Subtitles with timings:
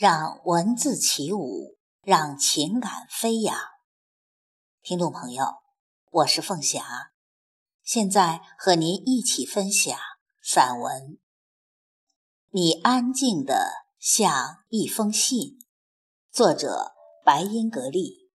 [0.00, 3.54] 让文字起舞，让情感飞扬。
[4.80, 5.44] 听众朋友，
[6.10, 7.12] 我是凤霞，
[7.82, 9.94] 现在和您一起分享
[10.40, 11.02] 散文
[12.48, 15.38] 《你安静的像一封信》，
[16.32, 18.29] 作者白英格丽。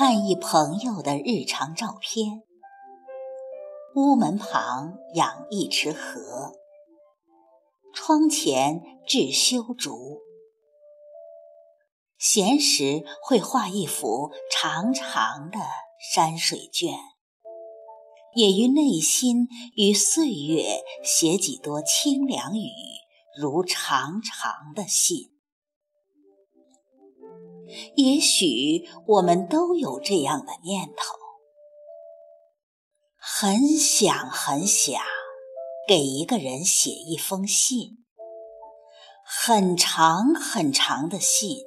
[0.00, 2.44] 看一朋友的日常照片，
[3.96, 6.52] 屋门旁养一池荷，
[7.92, 10.20] 窗前置修竹。
[12.16, 15.58] 闲时会画一幅长长的
[16.14, 16.94] 山水卷，
[18.36, 22.70] 也于内心与岁月写几多清凉语，
[23.36, 25.36] 如长长的信。
[27.96, 31.18] 也许我们都有这样的念头，
[33.16, 35.00] 很想很想
[35.86, 38.04] 给一个人写一封信，
[39.24, 41.58] 很长很长的信，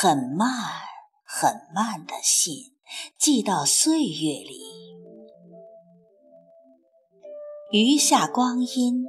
[0.00, 0.48] 很慢
[1.26, 2.76] 很慢的信，
[3.18, 4.60] 寄到岁月里。
[7.70, 9.06] 余下光阴，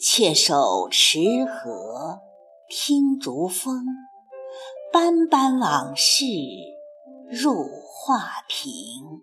[0.00, 2.20] 且守池河。
[2.76, 3.86] 听竹风，
[4.92, 6.24] 斑斑往事
[7.30, 9.20] 入画屏。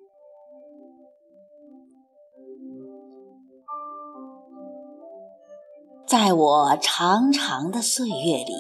[6.08, 8.54] 在我长长的岁月里，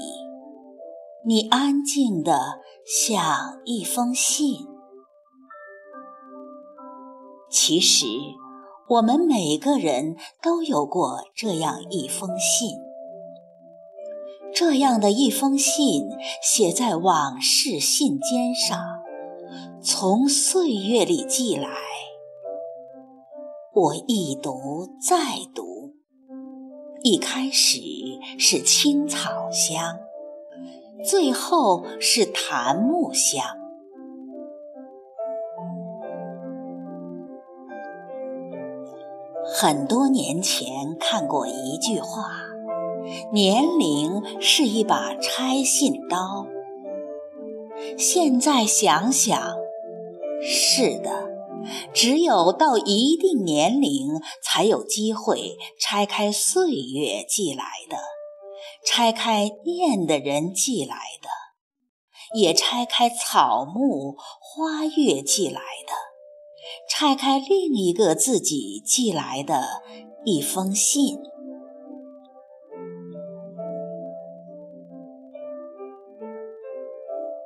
[1.25, 4.67] 你安静的像一封信。
[7.49, 8.07] 其实，
[8.89, 12.90] 我们每个人都有过这样一封信。
[14.53, 16.09] 这样的一封信，
[16.43, 18.79] 写在往事信笺上，
[19.81, 21.69] 从岁月里寄来。
[23.73, 25.17] 我一读再
[25.55, 25.93] 读，
[27.03, 27.79] 一开始
[28.37, 29.97] 是青草香，
[31.03, 33.43] 最后是檀木香。
[39.53, 42.40] 很多年前看过一句话。
[43.31, 46.47] 年龄是一把拆信刀。
[47.97, 49.55] 现在想想，
[50.41, 51.29] 是的，
[51.93, 57.97] 只有到一定年龄，才有机会拆开岁月寄来的，
[58.85, 65.93] 拆开念的人寄来的，也拆开草木花月寄来的，
[66.89, 69.81] 拆开另一个自己寄来的
[70.23, 71.17] 一封信。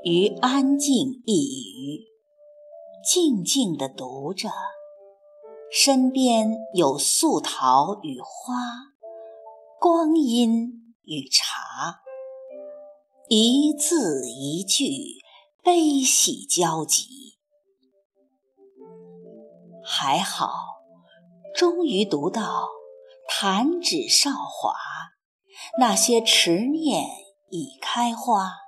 [0.06, 2.06] 于安静一隅，
[3.04, 4.52] 静静地读着，
[5.72, 8.54] 身边有素桃与花，
[9.80, 12.02] 光阴与茶，
[13.30, 15.24] 一字一句，
[15.64, 17.40] 悲喜交集。
[19.84, 20.52] 还好，
[21.56, 22.68] 终于读到
[23.28, 24.76] 弹指韶华，
[25.80, 27.08] 那些执念
[27.50, 28.65] 已开花。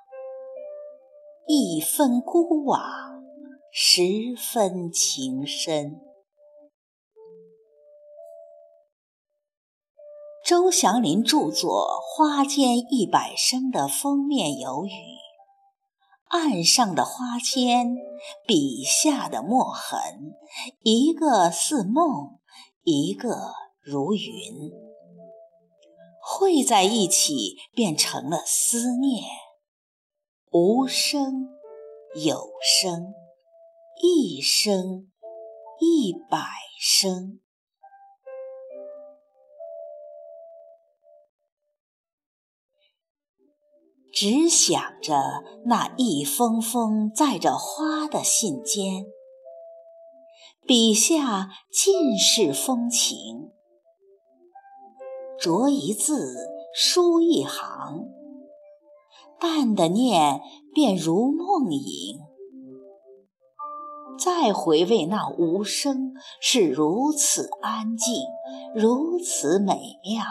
[1.49, 2.83] 一分孤往，
[3.71, 4.03] 十
[4.35, 6.01] 分情深。
[10.45, 14.91] 周祥林著作《花间一百声》的封面有语
[16.27, 17.95] ：“岸上的花间，
[18.45, 20.33] 笔下的墨痕，
[20.81, 22.41] 一个似梦，
[22.83, 24.69] 一个如云，
[26.21, 29.23] 汇在一起，变成了思念。”
[30.59, 31.49] 无声，
[32.25, 32.49] 有
[32.81, 33.13] 声，
[34.01, 35.11] 一声，
[35.79, 36.39] 一百
[36.79, 37.39] 声。
[44.11, 49.05] 只想着那一封封载着花的信笺，
[50.65, 53.51] 笔下尽是风情，
[55.39, 58.16] 着一字，书一行。
[59.39, 60.41] 淡的念
[60.73, 62.19] 便如梦影，
[64.17, 68.23] 再回味那无声是如此安静，
[68.75, 70.23] 如此美妙。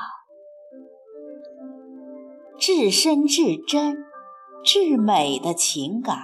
[2.58, 3.98] 至深至真
[4.64, 6.18] 至美的情感，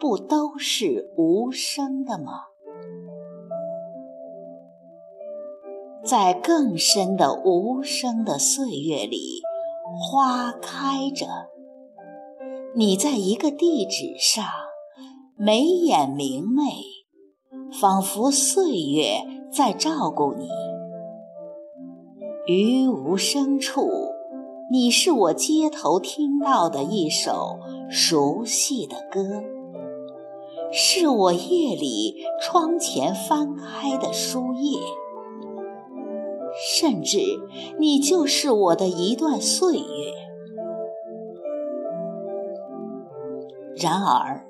[0.00, 2.32] 不都是无声的吗？
[6.04, 9.42] 在更深的无声的岁月里，
[10.00, 11.26] 花开着。
[12.78, 14.44] 你在一个地址上，
[15.36, 16.62] 眉眼明媚，
[17.72, 19.16] 仿佛岁月
[19.52, 20.48] 在照顾你。
[22.46, 23.90] 于无声处，
[24.70, 27.58] 你是我街头听到的一首
[27.90, 29.42] 熟悉的歌，
[30.70, 34.78] 是我夜里窗前翻开的书页，
[36.78, 37.18] 甚至
[37.80, 40.27] 你就是我的一段岁月。
[43.80, 44.44] 然而，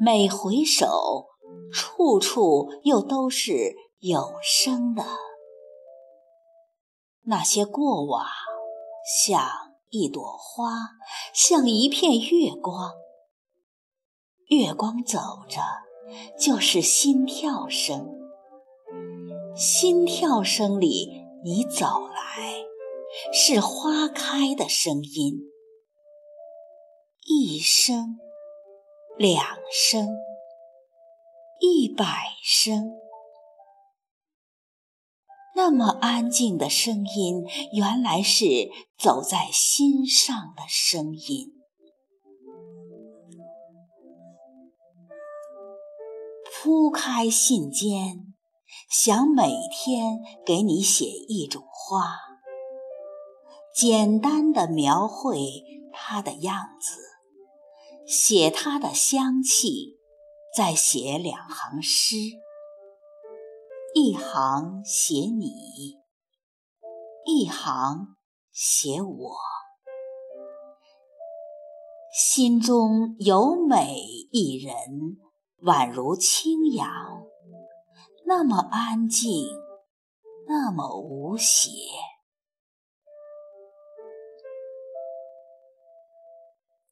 [0.00, 1.26] 每回首，
[1.72, 5.04] 处处又都是有声的。
[7.24, 8.24] 那些过往，
[9.22, 9.46] 像
[9.90, 10.72] 一朵花，
[11.34, 12.92] 像一片月光。
[14.48, 15.60] 月光走着，
[16.38, 18.08] 就是心跳声。
[19.54, 22.64] 心跳声里，你走来，
[23.34, 25.42] 是花开的声音。
[27.26, 28.18] 一声。
[29.18, 30.08] 两声，
[31.60, 32.04] 一百
[32.42, 32.92] 声，
[35.54, 37.44] 那么安静的声音，
[37.74, 41.52] 原来是走在心上的声音。
[46.54, 48.32] 铺开信笺，
[48.88, 52.14] 想每天给你写一种花，
[53.74, 55.38] 简单的描绘
[55.92, 57.11] 它的样子。
[58.06, 59.98] 写它的香气，
[60.56, 62.16] 再写两行诗，
[63.94, 65.96] 一行写你，
[67.24, 68.16] 一行
[68.50, 69.36] 写我。
[72.12, 73.96] 心中有美
[74.30, 74.74] 一人，
[75.62, 76.88] 宛如清扬，
[78.26, 79.46] 那么安静，
[80.46, 81.70] 那么无邪。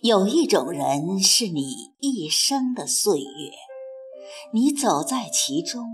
[0.03, 3.53] 有一种人是你一生的岁月，
[4.51, 5.85] 你走在其中，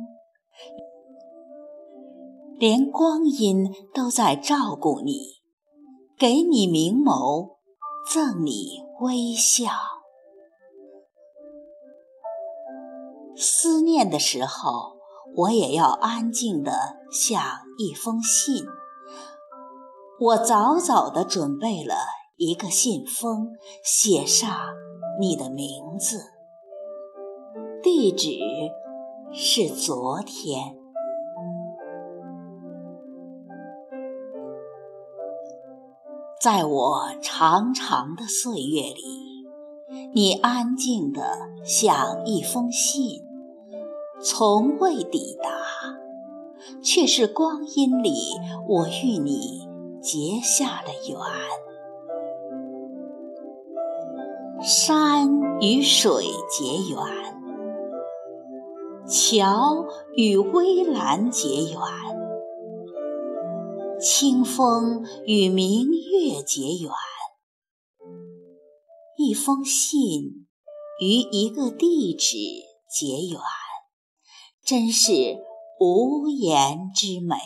[2.57, 5.43] 连光阴都在照顾你，
[6.17, 7.57] 给你明眸，
[8.09, 9.71] 赠你微笑。
[13.37, 14.99] 思念的时候，
[15.35, 17.43] 我也要安静的像
[17.77, 18.65] 一封信，
[20.21, 21.97] 我早早的准备了。
[22.39, 24.51] 一个信封，写上
[25.19, 26.19] 你的名字，
[27.83, 28.29] 地址
[29.33, 30.77] 是昨天。
[36.39, 41.23] 在我长长的岁月里，你安静的
[41.65, 43.25] 像一封信，
[44.21, 45.49] 从未抵达，
[46.83, 48.13] 却是光阴里
[48.69, 49.67] 我与你
[50.03, 51.19] 结下的缘。
[54.69, 56.99] 山与水结缘，
[59.09, 59.87] 桥
[60.17, 61.81] 与微澜结缘，
[64.01, 66.91] 清风与明月结缘，
[69.17, 70.49] 一封信
[71.01, 72.37] 与一个地址
[72.91, 73.41] 结缘，
[74.65, 75.13] 真是
[75.79, 77.37] 无言之美。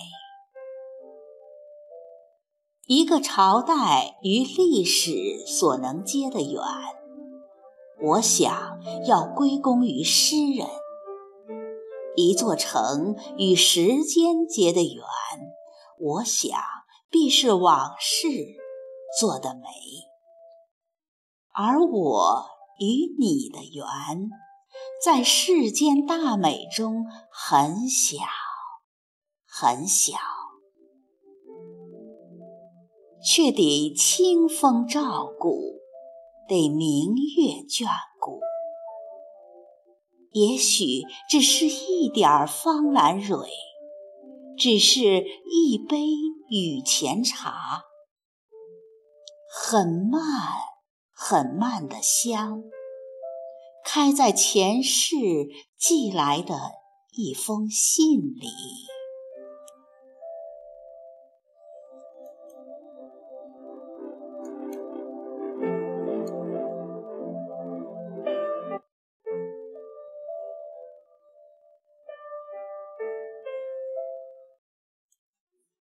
[2.87, 6.63] 一个朝代与历史所能结的缘。
[8.03, 10.67] 我想要归功于诗人，
[12.17, 15.05] 一座城与时间结的缘，
[15.99, 16.59] 我想
[17.11, 18.27] 必是往事
[19.21, 19.69] 做的美，
[21.53, 22.47] 而我
[22.79, 24.31] 与你的缘，
[25.05, 28.17] 在世间大美中很小
[29.47, 30.15] 很小，
[33.23, 35.80] 却得清风照顾。
[36.51, 37.87] 得明月眷
[38.19, 38.41] 顾，
[40.33, 43.49] 也许只是一点儿芳兰蕊，
[44.59, 45.97] 只是一杯
[46.51, 47.85] 雨前茶，
[49.49, 50.21] 很慢
[51.13, 52.65] 很慢的香，
[53.85, 55.15] 开在前世
[55.79, 56.59] 寄来的
[57.13, 58.90] 一封信里。